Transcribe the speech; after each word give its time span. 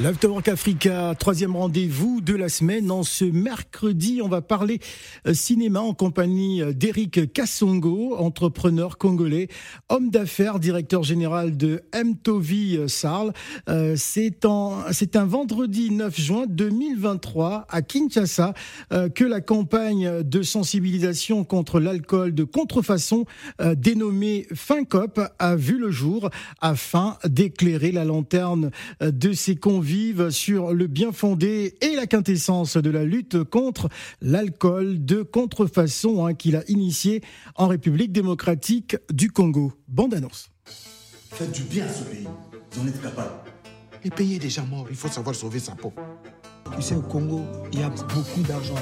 L'Afterwork 0.00 0.48
Africa, 0.48 1.14
troisième 1.18 1.54
rendez-vous 1.54 2.22
de 2.22 2.34
la 2.34 2.48
semaine. 2.48 2.90
En 2.90 3.02
ce 3.02 3.26
mercredi, 3.26 4.20
on 4.24 4.28
va 4.28 4.40
parler 4.40 4.80
euh, 5.26 5.34
cinéma 5.34 5.80
en 5.80 5.92
compagnie 5.92 6.62
euh, 6.62 6.72
d'Eric 6.72 7.30
Kassongo, 7.34 8.16
entrepreneur 8.16 8.96
congolais, 8.96 9.48
homme 9.90 10.08
d'affaires, 10.08 10.60
directeur 10.60 11.02
général 11.02 11.58
de 11.58 11.82
Mtovi 11.94 12.78
euh, 12.78 12.88
Sarl. 12.88 13.34
C'est 13.96 14.46
un 14.46 15.24
vendredi 15.26 15.90
9 15.90 16.18
juin 16.18 16.44
2023 16.48 17.66
à 17.68 17.82
Kinshasa 17.82 18.54
que 19.14 19.24
la 19.24 19.40
campagne 19.40 20.22
de 20.22 20.42
sensibilisation 20.42 21.44
contre 21.44 21.80
l'alcool 21.80 22.34
de 22.34 22.44
contrefaçon 22.44 23.24
dénommée 23.76 24.46
FinCop 24.54 25.20
a 25.38 25.56
vu 25.56 25.78
le 25.78 25.90
jour 25.90 26.30
afin 26.60 27.18
d'éclairer 27.24 27.92
la 27.92 28.04
lanterne 28.04 28.70
de 29.00 29.32
ses 29.32 29.56
convictions 29.56 29.81
vive 29.82 30.30
sur 30.30 30.72
le 30.72 30.86
bien 30.86 31.12
fondé 31.12 31.74
et 31.80 31.94
la 31.96 32.06
quintessence 32.06 32.76
de 32.76 32.88
la 32.88 33.04
lutte 33.04 33.42
contre 33.44 33.88
l'alcool 34.20 35.04
de 35.04 35.22
contrefaçon 35.22 36.24
hein, 36.24 36.34
qu'il 36.34 36.56
a 36.56 36.62
initié 36.68 37.22
en 37.56 37.66
République 37.66 38.12
démocratique 38.12 38.96
du 39.12 39.30
Congo. 39.30 39.72
Bande 39.88 40.14
annonce. 40.14 40.50
Faites 41.30 41.52
du 41.52 41.62
bien 41.62 41.84
à 41.84 41.88
ce 41.88 42.04
pays, 42.04 42.26
vous 42.72 42.82
en 42.82 42.86
êtes 42.86 43.02
capable. 43.02 43.32
Le 44.04 44.10
pays 44.10 44.36
est 44.36 44.38
déjà 44.38 44.62
mort, 44.62 44.86
il 44.88 44.96
faut 44.96 45.08
savoir 45.08 45.34
sauver 45.34 45.58
sa 45.58 45.72
peau. 45.72 45.92
Tu 46.76 46.82
sais, 46.82 46.94
au 46.94 47.02
Congo, 47.02 47.42
il 47.72 47.80
y 47.80 47.82
a 47.82 47.90
beaucoup 47.90 48.42
d'argent. 48.46 48.74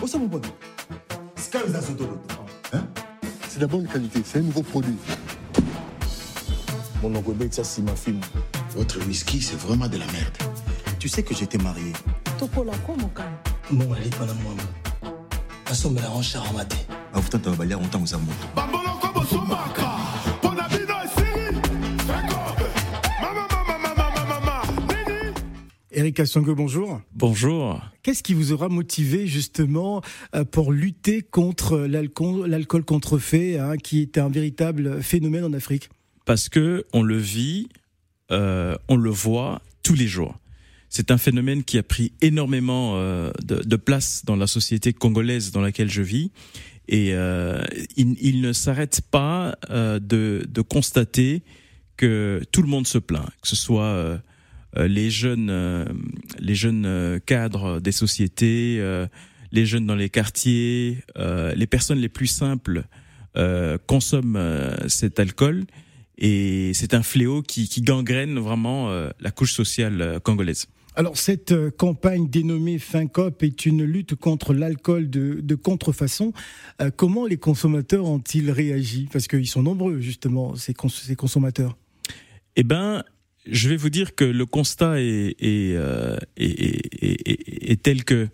Où 0.00 0.06
ça, 0.06 0.18
mon 0.18 0.26
bon 0.26 0.40
hein? 2.72 2.86
C'est 3.48 3.60
la 3.60 3.66
bonne 3.66 3.86
qualité, 3.86 4.20
c'est 4.24 4.38
un 4.38 4.42
nouveau 4.42 4.62
produit. 4.62 4.96
Mon 7.02 7.14
oncle 7.14 7.32
ça 7.50 7.64
c'est 7.64 7.82
ma 7.82 7.96
fille. 7.96 8.20
Votre 8.76 9.04
whisky, 9.06 9.40
c'est 9.40 9.58
vraiment 9.58 9.88
de 9.88 9.96
la 9.96 10.06
merde. 10.06 10.36
Tu 10.98 11.08
sais 11.08 11.22
que 11.22 11.34
j'étais 11.34 11.58
marié. 11.58 11.92
Mon 13.70 13.86
pas 14.10 14.26
la 14.26 14.34
aux 18.02 18.14
amours. 18.14 18.34
Eric 25.92 26.20
Assongo, 26.20 26.54
bonjour. 26.54 27.00
Bonjour. 27.12 27.82
Qu'est-ce 28.02 28.22
qui 28.22 28.32
vous 28.32 28.52
aura 28.52 28.68
motivé 28.68 29.26
justement 29.26 30.00
euh, 30.34 30.44
pour 30.44 30.72
lutter 30.72 31.20
contre 31.20 31.78
l'alcool 31.78 32.84
contrefait, 32.84 33.58
hein, 33.58 33.76
qui 33.76 34.00
est 34.00 34.16
un 34.16 34.28
véritable 34.28 35.02
phénomène 35.02 35.44
en 35.44 35.52
Afrique? 35.52 35.90
Parce 36.24 36.48
que 36.48 36.86
on 36.92 37.02
le 37.02 37.16
vit 37.16 37.68
euh, 38.30 38.76
on 38.88 38.96
le 38.96 39.10
voit 39.10 39.62
tous 39.82 39.94
les 39.94 40.06
jours. 40.06 40.38
C'est 40.88 41.10
un 41.10 41.18
phénomène 41.18 41.62
qui 41.64 41.78
a 41.78 41.82
pris 41.82 42.12
énormément 42.20 42.94
euh, 42.96 43.30
de, 43.42 43.76
place 43.76 44.24
dans 44.24 44.36
la 44.36 44.46
société 44.46 44.92
congolaise 44.92 45.52
dans 45.52 45.60
laquelle 45.60 45.90
je 45.90 46.02
vis. 46.02 46.30
Et 46.88 47.14
euh, 47.14 47.62
il, 47.96 48.40
ne 48.40 48.52
s'arrête 48.52 49.00
pas 49.10 49.56
de, 49.70 50.62
constater 50.68 51.42
que 51.96 52.42
tout 52.50 52.62
le 52.62 52.68
monde 52.68 52.86
se 52.86 52.98
plaint, 52.98 53.26
que 53.42 53.48
ce 53.48 53.54
soit 53.54 54.20
les 54.76 55.10
jeunes, 55.10 55.86
les 56.40 56.54
jeunes 56.56 57.20
cadres 57.26 57.78
des 57.80 57.92
sociétés, 57.92 58.82
les 59.52 59.66
jeunes 59.66 59.86
dans 59.86 59.94
les 59.94 60.08
quartiers, 60.08 61.04
les 61.16 61.66
personnes 61.68 62.00
les 62.00 62.08
plus 62.08 62.26
simples 62.26 62.84
consomment 63.86 64.74
cet 64.88 65.20
alcool 65.20 65.66
et 66.20 66.72
c'est 66.74 66.94
un 66.94 67.02
fléau 67.02 67.42
qui, 67.42 67.68
qui 67.68 67.80
gangrène 67.80 68.38
vraiment 68.38 68.90
euh, 68.90 69.10
la 69.20 69.30
couche 69.30 69.54
sociale 69.54 70.00
euh, 70.02 70.20
congolaise. 70.20 70.66
Alors 70.96 71.16
cette 71.16 71.52
euh, 71.52 71.70
campagne 71.70 72.28
dénommée 72.28 72.78
FinCop 72.78 73.42
est 73.42 73.64
une 73.64 73.84
lutte 73.84 74.14
contre 74.16 74.52
l'alcool 74.52 75.08
de, 75.08 75.40
de, 75.40 75.54
contrefaçon. 75.54 76.32
comment 76.96 77.26
les 77.26 77.38
consommateurs 77.38 78.04
ont-ils 78.04 78.50
réagi? 78.50 79.08
Parce 79.12 79.26
qu'ils 79.26 79.48
sont 79.48 79.62
nombreux 79.62 80.00
justement, 80.00 80.54
ces, 80.56 80.74
ces 80.88 81.16
consommateurs. 81.16 81.76
Eh 82.56 82.64
ben, 82.64 83.02
je 83.46 83.68
vais 83.68 83.76
vous 83.76 83.90
dire 83.90 84.14
que 84.14 84.24
le 84.24 84.44
constat 84.44 85.00
est, 85.00 85.36
est, 85.38 85.76
est, 86.36 87.70
est 87.70 87.82
tel 87.82 88.04
que 88.04 88.28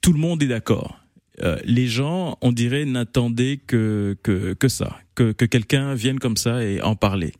tout 0.00 0.12
le 0.12 0.18
monde 0.18 0.42
est 0.42 0.48
d'accord. 0.48 1.03
Euh, 1.42 1.58
les 1.64 1.86
gens, 1.86 2.38
on 2.42 2.52
dirait, 2.52 2.84
n'attendaient 2.84 3.58
que, 3.66 4.16
que, 4.22 4.54
que 4.54 4.68
ça, 4.68 4.98
que, 5.14 5.32
que 5.32 5.44
quelqu'un 5.44 5.94
vienne 5.94 6.18
comme 6.18 6.36
ça 6.36 6.64
et 6.64 6.80
en 6.80 6.94
parler. 6.94 7.32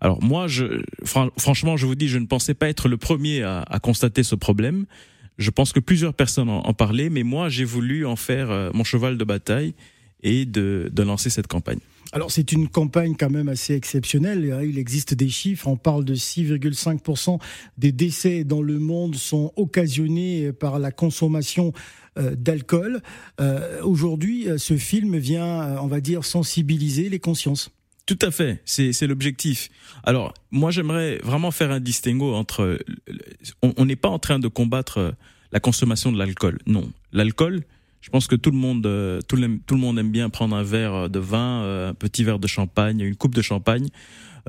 Alors 0.00 0.22
moi, 0.22 0.48
je, 0.48 0.82
franchement, 1.04 1.76
je 1.76 1.86
vous 1.86 1.94
dis, 1.94 2.08
je 2.08 2.18
ne 2.18 2.26
pensais 2.26 2.54
pas 2.54 2.68
être 2.68 2.88
le 2.88 2.96
premier 2.96 3.42
à, 3.42 3.60
à 3.68 3.78
constater 3.80 4.22
ce 4.22 4.34
problème. 4.34 4.86
Je 5.38 5.50
pense 5.50 5.72
que 5.72 5.80
plusieurs 5.80 6.14
personnes 6.14 6.48
en, 6.48 6.60
en 6.60 6.74
parlaient, 6.74 7.10
mais 7.10 7.22
moi, 7.22 7.48
j'ai 7.48 7.64
voulu 7.64 8.06
en 8.06 8.16
faire 8.16 8.50
euh, 8.50 8.70
mon 8.72 8.84
cheval 8.84 9.18
de 9.18 9.24
bataille 9.24 9.74
et 10.24 10.44
de, 10.46 10.90
de 10.92 11.02
lancer 11.02 11.30
cette 11.30 11.46
campagne. 11.46 11.78
Alors 12.12 12.30
c'est 12.30 12.52
une 12.52 12.68
campagne 12.68 13.16
quand 13.18 13.30
même 13.30 13.48
assez 13.48 13.74
exceptionnelle. 13.74 14.62
Il 14.64 14.78
existe 14.78 15.14
des 15.14 15.28
chiffres. 15.28 15.66
On 15.66 15.76
parle 15.76 16.04
de 16.04 16.14
6,5% 16.14 17.40
des 17.78 17.92
décès 17.92 18.44
dans 18.44 18.62
le 18.62 18.78
monde 18.78 19.14
sont 19.16 19.52
occasionnés 19.56 20.52
par 20.52 20.78
la 20.78 20.92
consommation 20.92 21.72
euh, 22.16 22.36
d'alcool. 22.36 23.00
Euh, 23.40 23.82
aujourd'hui, 23.82 24.48
euh, 24.48 24.58
ce 24.58 24.76
film 24.76 25.16
vient, 25.16 25.76
on 25.80 25.88
va 25.88 26.00
dire, 26.00 26.24
sensibiliser 26.24 27.08
les 27.08 27.18
consciences. 27.18 27.70
Tout 28.06 28.18
à 28.22 28.30
fait, 28.30 28.60
c'est 28.64 29.06
l'objectif. 29.06 29.70
Alors, 30.04 30.34
moi, 30.52 30.70
j'aimerais 30.70 31.18
vraiment 31.24 31.50
faire 31.50 31.70
un 31.70 31.80
distinguo 31.80 32.34
entre... 32.34 32.78
On 33.62 33.86
n'est 33.86 33.96
pas 33.96 34.10
en 34.10 34.18
train 34.18 34.38
de 34.38 34.46
combattre 34.46 35.14
la 35.52 35.58
consommation 35.58 36.12
de 36.12 36.18
l'alcool. 36.18 36.58
Non, 36.66 36.92
l'alcool, 37.12 37.62
je 38.04 38.10
pense 38.10 38.26
que 38.26 38.36
tout 38.36 38.50
le 38.50 38.58
monde, 38.58 38.82
tout 39.26 39.36
le, 39.36 39.58
tout 39.66 39.74
le 39.74 39.80
monde 39.80 39.98
aime 39.98 40.10
bien 40.10 40.28
prendre 40.28 40.54
un 40.54 40.62
verre 40.62 41.08
de 41.08 41.18
vin, 41.18 41.88
un 41.88 41.94
petit 41.94 42.22
verre 42.22 42.38
de 42.38 42.46
champagne, 42.46 43.00
une 43.00 43.16
coupe 43.16 43.34
de 43.34 43.40
champagne. 43.40 43.88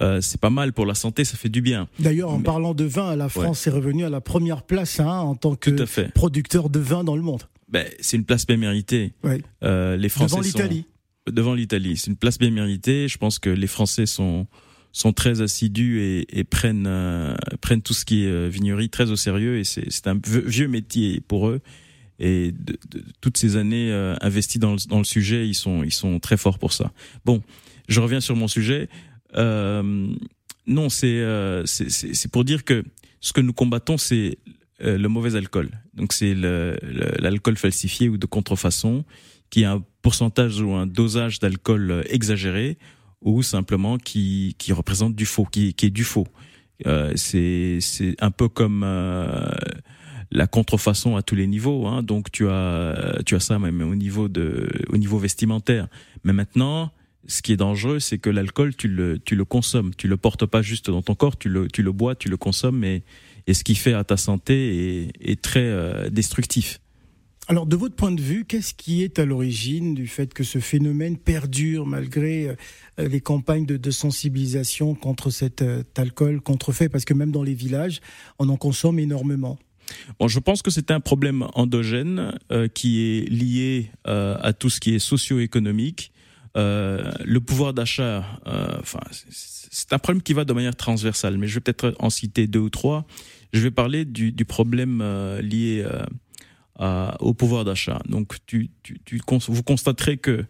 Euh, 0.02 0.20
c'est 0.20 0.40
pas 0.40 0.50
mal 0.50 0.74
pour 0.74 0.86
la 0.86 0.94
santé, 0.94 1.24
ça 1.24 1.38
fait 1.38 1.50
du 1.50 1.62
bien. 1.62 1.88
D'ailleurs, 2.00 2.32
en 2.32 2.42
parlant 2.42 2.74
de 2.74 2.84
vin, 2.84 3.16
la 3.16 3.30
France 3.30 3.66
est 3.68 3.70
revenue 3.70 4.04
à 4.04 4.10
la 4.10 4.22
première 4.22 4.64
place 4.64 5.00
hein, 5.00 5.20
en 5.20 5.36
tant 5.36 5.56
que 5.56 5.72
producteur 6.10 6.70
de 6.70 6.80
vin 6.80 7.04
dans 7.04 7.16
le 7.16 7.22
monde. 7.22 7.44
Ben, 7.70 7.88
c'est 8.00 8.18
une 8.18 8.26
place 8.26 8.46
bien 8.46 8.58
méritée. 8.58 9.14
Euh, 9.64 9.96
les 9.96 10.10
Français 10.10 10.36
devant 10.36 10.42
l'Italie. 10.42 10.86
Devant 11.32 11.54
l'Italie, 11.54 11.98
c'est 11.98 12.12
une 12.12 12.18
place 12.18 12.38
bien 12.38 12.52
méritée. 12.52 13.08
Je 13.08 13.18
pense 13.18 13.40
que 13.40 13.50
les 13.50 13.68
Français 13.68 14.06
sont 14.06 14.48
sont 14.92 15.12
très 15.12 15.42
assidus 15.42 16.26
et, 16.30 16.44
prennent 16.46 16.86
euh, 16.88 17.36
prennent 17.60 17.82
tout 17.82 17.94
ce 17.94 18.06
qui 18.06 18.24
est 18.24 18.48
vignerie 18.48 18.90
très 18.90 19.12
au 19.12 19.18
sérieux 19.18 19.60
et 19.60 19.66
c'est 19.66 20.08
un 20.08 20.18
vieux 20.24 20.70
métier 20.70 21.20
pour 21.20 21.50
eux 21.50 21.60
et 22.20 22.54
toutes 23.22 23.38
ces 23.38 23.58
années 23.58 23.92
investies 24.22 24.60
dans 24.60 24.74
le, 24.74 25.04
sujet, 25.04 25.48
ils 25.48 25.54
sont 25.54 26.20
très 26.22 26.38
forts 26.38 26.60
pour 26.60 26.74
ça. 26.74 26.92
Bon, 27.26 27.42
je 27.88 28.00
reviens 28.00 28.20
sur 28.20 28.36
mon 28.36 28.48
sujet. 28.48 28.90
Euh, 29.36 30.08
non, 30.68 30.88
euh, 31.04 31.64
c'est 31.66 31.90
c'est 31.90 32.32
pour 32.32 32.44
dire 32.44 32.64
que 32.64 32.84
ce 33.20 33.34
que 33.34 33.42
nous 33.42 33.54
combattons, 33.54 33.98
c'est 33.98 34.38
euh, 34.82 34.98
le 34.98 35.08
mauvais 35.08 35.36
alcool. 35.36 35.70
Donc 35.94 36.14
c'est 36.14 36.36
l'alcool 36.36 37.58
falsifié 37.58 38.10
ou 38.10 38.18
de 38.18 38.26
contrefaçon, 38.26 39.06
qui 39.50 39.64
a 39.66 39.74
un 39.74 39.84
pourcentage 40.02 40.62
ou 40.62 40.74
un 40.74 40.88
dosage 40.88 41.40
d'alcool 41.40 42.04
exagéré 42.10 42.78
ou 43.22 43.42
simplement 43.42 43.98
qui, 43.98 44.56
représente 44.70 45.16
du 45.16 45.26
faux, 45.26 45.46
qui, 45.46 45.76
est 45.82 45.90
du 45.90 46.04
faux. 46.04 46.28
Euh, 46.86 47.14
c'est 47.16 47.80
un 48.20 48.32
peu 48.32 48.50
comme 48.50 48.84
euh, 48.84 49.50
la 50.36 50.48
contrefaçon 50.48 51.16
à 51.16 51.22
tous 51.22 51.36
les 51.36 51.48
niveaux. 51.48 51.88
Hein. 51.88 52.04
Donc 52.04 52.32
tu 52.32 52.48
as 52.48 53.22
tu 53.26 53.36
as 53.36 53.40
ça 53.40 53.60
même 53.60 53.82
au 53.82 53.96
niveau 53.96 54.28
de 54.28 54.70
au 54.90 54.98
niveau 54.98 55.18
vestimentaire. 55.18 55.88
Mais 56.24 56.34
maintenant 56.34 56.92
ce 57.28 57.42
qui 57.42 57.54
est 57.54 57.58
dangereux, 57.58 58.00
c'est 58.00 58.18
que 58.18 58.30
l'alcool, 58.30 58.76
tu 58.76 58.88
le, 58.88 59.20
tu 59.20 59.36
le 59.36 59.46
consommes. 59.46 59.94
Tu 59.96 60.08
le 60.08 60.18
portes 60.18 60.46
pas 60.46 60.62
juste 60.62 60.90
dans 60.90 61.02
ton 61.02 61.16
corps, 61.16 61.38
tu 61.38 61.50
le, 61.50 61.68
tu 61.68 61.82
le 61.82 61.92
bois, 61.92 62.16
tu 62.16 62.30
le 62.30 62.38
consommes, 62.38 62.84
et, 62.84 63.04
et 63.48 63.54
ce 63.54 63.64
qui 63.64 63.76
fait 63.76 63.94
à 63.94 64.04
ta 64.04 64.18
santé 64.18 65.10
est, 65.20 65.42
très 65.42 65.64
euh, 65.64 66.10
destructif. 66.10 66.80
Alors, 67.48 67.68
de 67.68 67.76
votre 67.76 67.96
point 67.96 68.12
de 68.12 68.22
vue, 68.22 68.44
qu'est-ce 68.46 68.74
qui 68.74 69.04
est 69.04 69.20
à 69.20 69.26
l'origine 69.26 69.94
du 69.94 70.08
fait 70.08 70.34
que 70.34 70.44
ce 70.44 70.58
phénomène 70.58 71.16
perdure 71.16 71.86
malgré 71.86 72.48
euh, 72.48 73.08
les 73.08 73.22
campagnes 73.22 73.68
de, 73.68 73.78
de, 73.78 73.92
sensibilisation 73.92 74.96
contre 74.96 75.30
cet 75.30 75.62
euh, 75.62 75.84
alcool 75.96 76.42
contrefait? 76.42 76.90
Parce 76.90 77.06
que 77.06 77.14
même 77.14 77.32
dans 77.32 77.44
les 77.44 77.54
villages, 77.54 78.02
on 78.40 78.50
en 78.50 78.58
consomme 78.58 78.98
énormément. 78.98 79.60
Bon, 80.20 80.28
je 80.28 80.40
pense 80.40 80.62
que 80.62 80.72
c'est 80.72 80.92
un 80.92 81.00
problème 81.00 81.48
endogène 81.54 82.38
qui 82.74 83.02
est 83.02 83.30
lié 83.30 83.92
à 84.06 84.54
tout 84.54 84.70
ce 84.70 84.80
qui 84.80 84.96
est 84.96 85.00
socio-économique 85.00 86.12
euh, 86.58 87.12
le 87.26 87.42
pouvoir 87.42 87.74
d'achat, 87.74 88.26
euh, 88.48 88.78
enfin, 88.80 89.02
c'est 89.12 89.92
un 89.92 90.00
problème 90.00 90.22
qui 90.22 90.34
va 90.34 90.46
de 90.46 90.54
manière 90.54 90.76
transversale, 90.76 91.38
mais 91.38 91.48
je 91.48 91.56
vais 91.56 91.60
peut-être 91.60 91.94
en 92.00 92.10
citer 92.10 92.48
deux 92.48 92.60
ou 92.60 92.70
trois. 92.70 93.06
Je 93.52 93.60
vais 93.60 93.72
parler 93.72 94.06
du, 94.06 94.34
problème 94.46 95.02
euh, 95.02 95.42
lié 95.42 95.86
au 97.20 97.34
pouvoir 97.34 97.66
d'achat. 97.66 98.00
Donc, 98.08 98.36
tu, 98.46 98.70
tu, 98.84 99.22
vous 99.48 99.64
constaterez 99.64 100.18
que 100.18 100.46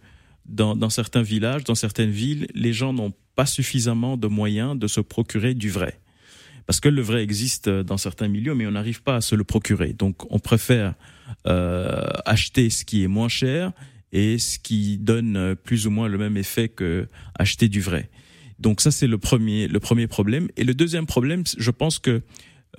dans, 0.45 0.89
certains 0.89 1.23
villages, 1.23 1.63
dans 1.63 1.75
certaines 1.75 2.11
villes, 2.11 2.47
les 2.53 2.73
gens 2.73 2.93
n'ont 2.93 3.13
pas 3.35 3.47
suffisamment 3.47 4.15
de 4.15 4.27
moyens 4.27 4.77
de 4.77 4.87
se 4.87 5.01
procurer 5.01 5.55
du 5.55 5.69
vrai. 5.69 5.99
Parce 6.65 6.79
que 6.79 6.89
le 6.89 7.01
vrai 7.01 7.23
existe 7.23 7.69
dans 7.69 7.97
certains 7.97 8.27
milieux, 8.27 8.55
mais 8.55 8.65
on 8.65 8.71
n'arrive 8.71 9.03
pas 9.03 9.17
à 9.17 9.21
se 9.21 9.35
le 9.35 9.43
procurer. 9.43 9.93
Donc 9.93 10.31
on 10.31 10.39
préfère 10.39 10.95
euh, 11.47 12.01
acheter 12.25 12.69
ce 12.69 12.85
qui 12.85 13.03
est 13.03 13.07
moins 13.07 13.29
cher 13.29 13.71
et 14.11 14.37
ce 14.37 14.57
qui 14.57 14.97
donne 14.97 15.55
plus 15.63 15.87
ou 15.87 15.91
moins 15.91 16.07
le 16.07 16.17
même 16.17 16.37
effet 16.37 16.69
que 16.69 17.07
acheter 17.37 17.67
du 17.67 17.81
vrai. 17.81 18.09
Donc 18.59 18.81
ça 18.81 18.89
c'est 18.89 19.07
le 19.07 19.17
premier 19.17 19.67
le 19.67 19.79
premier 19.79 20.07
problème. 20.07 20.47
Et 20.57 20.63
le 20.63 20.73
deuxième 20.73 21.05
problème, 21.05 21.43
je 21.57 21.71
pense 21.71 21.99
que 21.99 22.21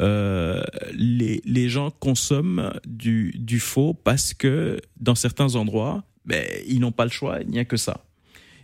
euh, 0.01 0.63
les, 0.93 1.41
les 1.45 1.69
gens 1.69 1.91
consomment 1.91 2.73
du, 2.87 3.33
du 3.39 3.61
faux 3.61 3.95
parce 3.95 4.35
que 4.35 4.81
dans 4.99 5.15
certains 5.15 5.55
endroits, 5.55 6.05
ben, 6.27 6.45
ils 6.67 6.81
n'ont 6.81 6.93
pas 6.93 7.05
le 7.05 7.11
choix, 7.11 7.41
il 7.41 7.49
n'y 7.49 7.59
a 7.59 7.65
que 7.65 7.77
ça. 7.77 8.05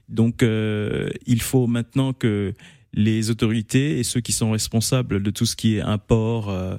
Donc 0.09 0.43
euh, 0.43 1.09
il 1.27 1.41
faut 1.41 1.67
maintenant 1.67 2.13
que 2.13 2.55
les 2.95 3.31
autorités 3.31 3.99
et 3.99 4.03
ceux 4.03 4.21
qui 4.21 4.33
sont 4.33 4.51
responsables 4.51 5.23
de 5.23 5.31
tout 5.31 5.47
ce 5.47 5.57
qui 5.57 5.77
est 5.77 5.81
import 5.81 6.51
euh, 6.51 6.77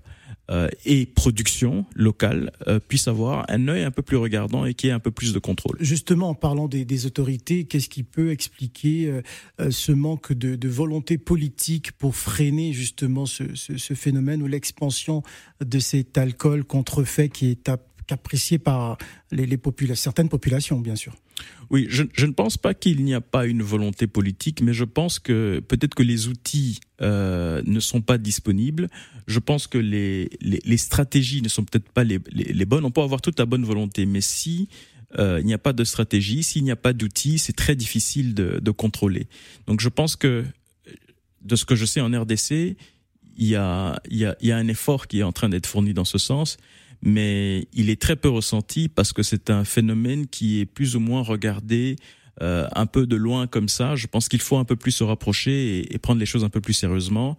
euh, 0.51 0.67
et 0.85 1.05
production 1.05 1.85
locale 1.95 2.51
euh, 2.67 2.77
puissent 2.77 3.07
avoir 3.07 3.45
un 3.49 3.69
œil 3.69 3.83
un 3.83 3.91
peu 3.91 4.01
plus 4.01 4.17
regardant 4.17 4.65
et 4.65 4.73
qui 4.73 4.89
ait 4.89 4.91
un 4.91 4.99
peu 4.99 5.09
plus 5.09 5.31
de 5.31 5.39
contrôle. 5.39 5.77
Justement, 5.79 6.29
en 6.29 6.35
parlant 6.35 6.67
des, 6.67 6.83
des 6.83 7.05
autorités, 7.05 7.63
qu'est-ce 7.63 7.87
qui 7.87 8.03
peut 8.03 8.29
expliquer 8.29 9.07
euh, 9.07 9.21
euh, 9.61 9.71
ce 9.71 9.93
manque 9.93 10.33
de, 10.33 10.55
de, 10.55 10.67
volonté 10.67 11.17
politique 11.17 11.93
pour 11.93 12.17
freiner 12.17 12.73
justement 12.73 13.25
ce, 13.25 13.55
ce, 13.55 13.77
ce 13.77 13.93
phénomène 13.93 14.43
ou 14.43 14.47
l'expansion 14.47 15.23
de 15.63 15.79
cet 15.79 16.17
alcool 16.17 16.65
contrefait 16.65 17.29
qui 17.29 17.49
est 17.49 17.71
apprécié 18.11 18.59
par 18.59 18.97
les, 19.31 19.45
les 19.45 19.59
certaines 19.95 20.29
populations, 20.29 20.81
bien 20.81 20.97
sûr? 20.97 21.15
Oui, 21.69 21.87
je, 21.89 22.25
ne 22.25 22.31
pense 22.31 22.57
pas 22.57 22.73
qu'il 22.73 23.03
n'y 23.03 23.13
a 23.13 23.21
pas 23.21 23.45
une 23.45 23.63
volonté 23.63 24.05
politique, 24.05 24.61
mais 24.61 24.73
je 24.73 24.83
pense 24.83 25.17
que 25.17 25.59
peut-être 25.67 25.95
que 25.95 26.03
les 26.03 26.27
outils 26.27 26.79
euh, 27.01 27.61
ne 27.65 27.79
sont 27.79 28.01
pas 28.01 28.17
disponibles. 28.17 28.89
Je 29.25 29.39
pense 29.39 29.67
que 29.67 29.77
les, 29.77 30.29
les, 30.41 30.59
les 30.63 30.77
stratégies 30.77 31.41
ne 31.41 31.49
sont 31.49 31.63
peut-être 31.63 31.89
pas 31.89 32.03
les, 32.03 32.19
les, 32.31 32.65
bonnes. 32.65 32.85
On 32.85 32.91
peut 32.91 33.01
avoir 33.01 33.21
toute 33.21 33.39
la 33.39 33.45
bonne 33.45 33.63
volonté, 33.63 34.05
mais 34.05 34.21
si 34.21 34.67
euh, 35.17 35.39
il 35.39 35.45
n'y 35.45 35.53
a 35.53 35.57
pas 35.57 35.73
de 35.73 35.83
stratégie, 35.83 36.43
s'il 36.43 36.63
n'y 36.63 36.71
a 36.71 36.75
pas 36.75 36.93
d'outils, 36.93 37.39
c'est 37.39 37.55
très 37.55 37.75
difficile 37.75 38.35
de, 38.35 38.59
de, 38.61 38.71
contrôler. 38.71 39.27
Donc 39.67 39.79
je 39.79 39.89
pense 39.89 40.15
que 40.15 40.45
de 41.41 41.55
ce 41.55 41.65
que 41.65 41.75
je 41.75 41.85
sais 41.85 42.01
en 42.01 42.11
RDC, 42.11 42.75
il 43.37 43.47
y 43.47 43.55
a, 43.55 43.99
il 44.09 44.17
y 44.17 44.25
a, 44.25 44.35
il 44.41 44.47
y 44.47 44.51
a 44.51 44.57
un 44.57 44.67
effort 44.67 45.07
qui 45.07 45.19
est 45.19 45.23
en 45.23 45.31
train 45.31 45.49
d'être 45.49 45.65
fourni 45.65 45.93
dans 45.93 46.05
ce 46.05 46.17
sens 46.17 46.57
mais 47.03 47.67
il 47.73 47.89
est 47.89 48.01
très 48.01 48.15
peu 48.15 48.29
ressenti 48.29 48.87
parce 48.87 49.11
que 49.11 49.23
c'est 49.23 49.49
un 49.49 49.65
phénomène 49.65 50.25
qui 50.27 50.61
est 50.61 50.65
plus 50.65 50.95
ou 50.95 50.99
moins 50.99 51.21
regardé 51.21 51.97
euh, 52.41 52.65
un 52.73 52.85
peu 52.85 53.05
de 53.05 53.17
loin 53.17 53.45
comme 53.45 53.67
ça. 53.67 53.95
Je 53.95 54.07
pense 54.07 54.29
qu'il 54.29 54.39
faut 54.39 54.57
un 54.57 54.63
peu 54.63 54.77
plus 54.77 54.91
se 54.91 55.03
rapprocher 55.03 55.93
et, 55.93 55.97
prendre 55.97 56.19
les 56.19 56.25
choses 56.25 56.45
un 56.45 56.49
peu 56.49 56.61
plus 56.61 56.73
sérieusement. 56.73 57.37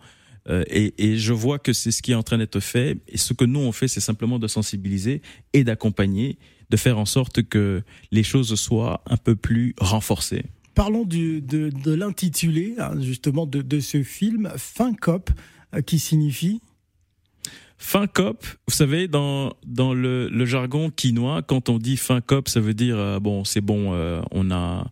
Euh, 0.50 0.62
et, 0.68 1.16
je 1.16 1.32
vois 1.32 1.58
que 1.58 1.72
c'est 1.72 1.90
ce 1.90 2.02
qui 2.02 2.12
est 2.12 2.14
en 2.14 2.22
train 2.22 2.36
d'être 2.36 2.60
fait. 2.60 2.98
Et 3.08 3.16
ce 3.16 3.32
que 3.32 3.46
nous 3.46 3.60
on 3.60 3.72
fait, 3.72 3.88
c'est 3.88 4.00
simplement 4.00 4.38
de 4.38 4.46
sensibiliser 4.48 5.22
et 5.54 5.64
d'accompagner, 5.64 6.36
de 6.68 6.76
faire 6.76 6.98
en 6.98 7.06
sorte 7.06 7.42
que 7.42 7.82
les 8.12 8.22
choses 8.22 8.54
soient 8.56 9.02
un 9.06 9.16
peu 9.16 9.34
plus 9.34 9.74
renforcées. 9.78 10.44
Parlons 10.74 11.04
de 11.04 11.94
l'intitulé 11.94 12.74
hein, 12.78 13.00
justement 13.00 13.46
de, 13.46 13.62
de, 13.62 13.80
ce 13.80 14.02
film, 14.02 14.52
Fin 14.56 14.92
Cop, 14.92 15.30
euh, 15.74 15.80
qui 15.80 15.98
signifie 15.98 16.60
Fin 17.76 18.06
cop, 18.06 18.46
vous 18.66 18.74
savez, 18.74 19.08
dans, 19.08 19.52
dans 19.66 19.94
le, 19.94 20.28
le, 20.28 20.46
jargon 20.46 20.90
quinois, 20.90 21.42
quand 21.42 21.68
on 21.68 21.78
dit 21.78 21.96
fin 21.96 22.20
cop, 22.20 22.48
ça 22.48 22.60
veut 22.60 22.72
dire, 22.72 22.96
euh, 22.96 23.18
bon, 23.20 23.44
c'est 23.44 23.60
bon, 23.60 23.92
euh, 23.92 24.22
on, 24.30 24.50
a, 24.50 24.86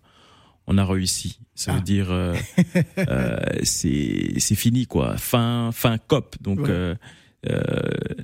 on 0.66 0.76
a 0.76 0.84
réussi. 0.84 1.38
Ça 1.54 1.72
ah. 1.72 1.76
veut 1.76 1.82
dire, 1.82 2.08
euh, 2.10 2.34
euh 2.98 3.36
c'est 3.62 4.54
fini, 4.54 4.86
quoi. 4.86 5.16
Fin, 5.16 5.70
fin 5.72 5.96
cop. 5.98 6.36
Donc, 6.40 6.60
ouais. 6.60 6.94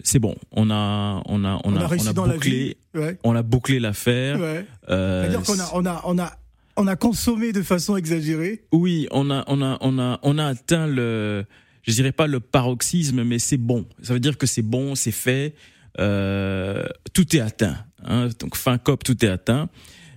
c'est 0.02 0.18
bon. 0.18 0.34
On 0.50 0.70
a, 0.70 1.22
on 1.26 1.44
a, 1.44 1.60
on, 1.64 1.72
on 1.72 1.76
a, 1.76 1.84
a, 1.84 1.96
on 1.96 2.06
a 2.06 2.12
bouclé, 2.12 2.76
ouais. 2.94 3.18
on 3.22 3.36
a 3.36 3.42
bouclé 3.42 3.78
l'affaire. 3.78 4.40
Ouais. 4.40 4.66
C'est-à-dire 4.88 5.42
qu'on 5.42 5.60
a, 5.60 5.70
on 5.74 5.86
a, 5.86 6.02
on 6.04 6.18
a, 6.18 6.32
on 6.76 6.86
a 6.86 6.96
consommé 6.96 7.52
de 7.52 7.62
façon 7.62 7.96
exagérée. 7.96 8.64
Oui, 8.72 9.08
on 9.12 9.30
a, 9.30 9.44
on 9.46 9.62
a, 9.62 9.78
on 9.80 9.98
a, 9.98 10.18
on 10.22 10.38
a 10.38 10.46
atteint 10.46 10.86
le 10.86 11.44
je 11.88 11.94
dirais 11.94 12.12
pas 12.12 12.26
le 12.26 12.38
paroxysme, 12.38 13.24
mais 13.24 13.38
c'est 13.38 13.56
bon. 13.56 13.86
Ça 14.02 14.12
veut 14.12 14.20
dire 14.20 14.36
que 14.36 14.46
c'est 14.46 14.62
bon, 14.62 14.94
c'est 14.94 15.10
fait, 15.10 15.54
euh, 15.98 16.84
tout 17.14 17.34
est 17.34 17.40
atteint. 17.40 17.78
Hein. 18.04 18.28
Donc 18.38 18.56
fin 18.56 18.76
cop, 18.78 19.02
tout 19.02 19.24
est 19.24 19.28
atteint. 19.28 19.70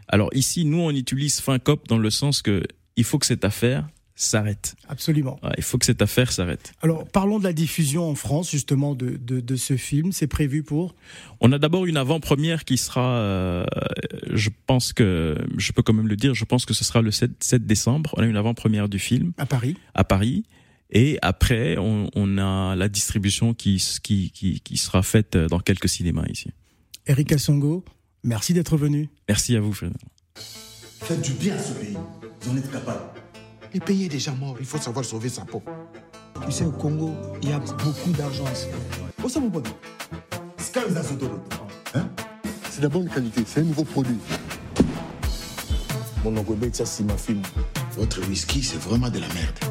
Alors 0.09 0.29
ici, 0.33 0.65
nous, 0.65 0.79
on 0.79 0.91
utilise 0.91 1.39
fin 1.39 1.57
cop 1.59 1.87
dans 1.87 1.97
le 1.97 2.09
sens 2.09 2.41
que 2.41 2.63
il 2.97 3.05
faut 3.05 3.17
que 3.17 3.25
cette 3.25 3.45
affaire 3.45 3.87
s'arrête. 4.15 4.75
Absolument. 4.89 5.39
Ouais, 5.41 5.53
il 5.57 5.63
faut 5.63 5.77
que 5.77 5.85
cette 5.85 6.01
affaire 6.01 6.33
s'arrête. 6.33 6.73
Alors, 6.81 7.07
parlons 7.07 7.39
de 7.39 7.45
la 7.45 7.53
diffusion 7.53 8.07
en 8.07 8.15
France, 8.15 8.51
justement, 8.51 8.93
de, 8.93 9.17
de, 9.17 9.39
de 9.39 9.55
ce 9.55 9.77
film. 9.77 10.11
C'est 10.11 10.27
prévu 10.27 10.61
pour? 10.61 10.93
On 11.39 11.51
a 11.53 11.57
d'abord 11.57 11.85
une 11.85 11.97
avant-première 11.97 12.65
qui 12.65 12.77
sera, 12.77 13.15
euh, 13.15 13.65
je 14.29 14.49
pense 14.67 14.91
que, 14.91 15.37
je 15.57 15.71
peux 15.71 15.81
quand 15.81 15.93
même 15.93 16.09
le 16.09 16.17
dire, 16.17 16.35
je 16.35 16.45
pense 16.45 16.65
que 16.65 16.73
ce 16.73 16.83
sera 16.83 17.01
le 17.01 17.09
7, 17.11 17.31
7 17.41 17.65
décembre. 17.65 18.13
On 18.17 18.21
a 18.21 18.25
une 18.25 18.35
avant-première 18.35 18.89
du 18.89 18.99
film. 18.99 19.31
À 19.37 19.45
Paris. 19.45 19.77
À 19.95 20.03
Paris. 20.03 20.43
Et 20.91 21.17
après, 21.21 21.77
on, 21.77 22.09
on, 22.15 22.37
a 22.37 22.75
la 22.75 22.89
distribution 22.89 23.53
qui, 23.53 23.81
qui, 24.03 24.31
qui, 24.31 24.59
qui, 24.59 24.77
sera 24.77 25.03
faite 25.03 25.37
dans 25.37 25.59
quelques 25.59 25.87
cinémas 25.87 26.25
ici. 26.27 26.51
Eric 27.07 27.31
Assongo, 27.31 27.85
merci 28.23 28.53
d'être 28.53 28.75
venu. 28.75 29.09
Merci 29.29 29.55
à 29.55 29.61
vous, 29.61 29.71
Fred. 29.71 29.93
Faites 30.35 31.21
du 31.21 31.31
bien 31.33 31.55
à 31.55 31.59
ce 31.59 31.73
pays. 31.73 31.97
Vous 32.41 32.51
en 32.51 32.57
êtes 32.57 32.71
capable. 32.71 33.01
Le 33.73 33.79
pays 33.79 34.05
est 34.05 34.09
déjà 34.09 34.33
mort. 34.33 34.57
Il 34.59 34.65
faut 34.65 34.77
savoir 34.77 35.05
sauver 35.05 35.29
sa 35.29 35.45
peau. 35.45 35.63
Tu 36.45 36.51
sais, 36.51 36.65
au 36.65 36.71
Congo, 36.71 37.13
il 37.41 37.49
y 37.49 37.51
a 37.53 37.59
beaucoup 37.59 38.11
d'argent. 38.11 38.43
Où 39.23 39.29
ça, 39.29 39.39
mon 39.39 39.47
bon 39.47 39.63
hein? 41.93 42.09
C'est 42.69 42.77
de 42.77 42.83
la 42.83 42.89
bonne 42.89 43.09
qualité. 43.09 43.43
C'est 43.45 43.61
un 43.61 43.63
nouveau 43.63 43.85
produit. 43.85 44.17
Mon 46.23 46.37
oncle 46.37 46.53
ça, 46.73 46.85
c'est 46.85 47.03
ma 47.03 47.17
fille. 47.17 47.41
Votre 47.97 48.27
whisky, 48.27 48.61
c'est 48.61 48.79
vraiment 48.79 49.09
de 49.09 49.19
la 49.19 49.27
merde. 49.29 49.70